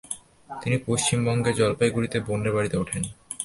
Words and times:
তিনি 0.49 0.77
পশ্চিমবঙ্গের 0.87 1.57
জলপাইগুড়িতে 1.59 2.17
বোনের 2.19 2.51
বাড়িতে 2.55 2.75
ওঠেন। 2.77 3.03